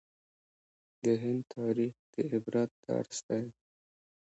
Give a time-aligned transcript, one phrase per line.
[1.03, 3.43] د هند تاریخ د عبرت درس دی.